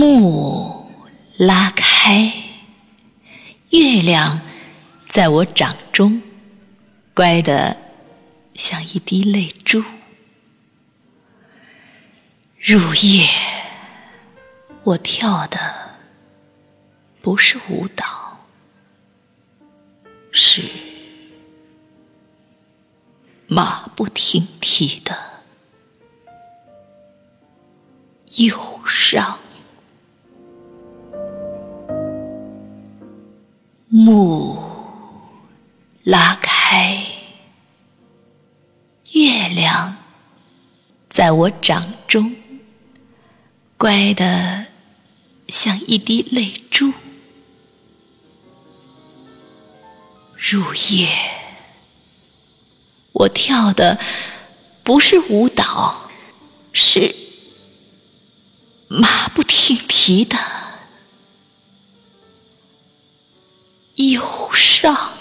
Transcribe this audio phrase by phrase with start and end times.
[0.00, 0.90] 幕
[1.36, 2.32] 拉开，
[3.68, 4.40] 月亮
[5.06, 6.22] 在我掌中，
[7.12, 7.76] 乖得
[8.54, 9.84] 像一滴泪珠。
[12.58, 13.28] 入夜，
[14.84, 15.58] 我跳的
[17.20, 18.38] 不是舞蹈，
[20.32, 20.62] 是
[23.46, 25.14] 马不停蹄的
[28.36, 29.38] 忧伤。
[33.92, 34.56] 幕
[36.04, 37.04] 拉开，
[39.10, 39.96] 月亮
[41.08, 42.36] 在我掌中，
[43.76, 44.66] 乖得
[45.48, 46.92] 像一滴泪珠。
[50.36, 51.08] 入夜，
[53.10, 53.98] 我跳的
[54.84, 56.08] 不是舞蹈，
[56.72, 57.12] 是
[58.86, 60.38] 马不停蹄的。
[64.00, 65.19] 忧伤。